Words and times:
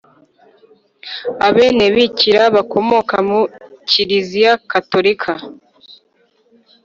Abenebikira 1.47 2.43
bakomoka 2.55 3.15
muri 3.29 3.47
Kiliziya 3.89 4.53
Gatolika 4.71 5.31